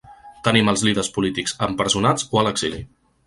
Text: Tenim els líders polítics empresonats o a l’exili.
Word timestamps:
Tenim 0.45 0.71
els 0.71 0.83
líders 0.87 1.11
polítics 1.17 1.53
empresonats 1.67 2.27
o 2.37 2.39
a 2.43 2.47
l’exili. 2.49 2.81